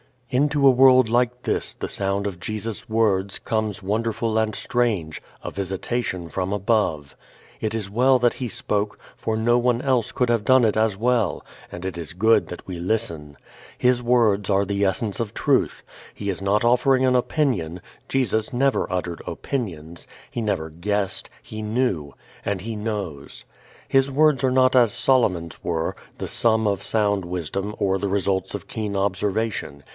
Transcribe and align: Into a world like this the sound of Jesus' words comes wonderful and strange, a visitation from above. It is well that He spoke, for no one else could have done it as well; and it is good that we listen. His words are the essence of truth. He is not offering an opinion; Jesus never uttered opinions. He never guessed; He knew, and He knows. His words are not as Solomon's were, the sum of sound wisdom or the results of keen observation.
Into 0.31 0.65
a 0.65 0.71
world 0.71 1.09
like 1.09 1.43
this 1.43 1.73
the 1.73 1.89
sound 1.89 2.25
of 2.25 2.39
Jesus' 2.39 2.87
words 2.89 3.37
comes 3.37 3.83
wonderful 3.83 4.37
and 4.37 4.55
strange, 4.55 5.21
a 5.43 5.51
visitation 5.51 6.29
from 6.29 6.53
above. 6.53 7.17
It 7.59 7.75
is 7.75 7.89
well 7.89 8.17
that 8.19 8.35
He 8.35 8.47
spoke, 8.47 8.97
for 9.17 9.35
no 9.35 9.57
one 9.59 9.81
else 9.81 10.11
could 10.13 10.29
have 10.29 10.45
done 10.45 10.63
it 10.63 10.77
as 10.77 10.95
well; 10.95 11.45
and 11.69 11.83
it 11.83 11.97
is 11.97 12.13
good 12.13 12.47
that 12.47 12.65
we 12.65 12.79
listen. 12.79 13.35
His 13.77 14.01
words 14.01 14.49
are 14.49 14.63
the 14.65 14.85
essence 14.85 15.19
of 15.19 15.33
truth. 15.35 15.83
He 16.15 16.29
is 16.29 16.41
not 16.41 16.63
offering 16.63 17.05
an 17.05 17.15
opinion; 17.15 17.81
Jesus 18.07 18.53
never 18.53 18.91
uttered 18.91 19.21
opinions. 19.27 20.07
He 20.31 20.39
never 20.41 20.69
guessed; 20.69 21.29
He 21.43 21.61
knew, 21.61 22.13
and 22.45 22.61
He 22.61 22.75
knows. 22.77 23.43
His 23.87 24.09
words 24.09 24.45
are 24.45 24.49
not 24.51 24.75
as 24.77 24.93
Solomon's 24.93 25.61
were, 25.61 25.93
the 26.19 26.27
sum 26.29 26.65
of 26.67 26.81
sound 26.81 27.25
wisdom 27.25 27.75
or 27.77 27.99
the 27.99 28.07
results 28.09 28.55
of 28.55 28.69
keen 28.69 28.95
observation. 28.95 29.83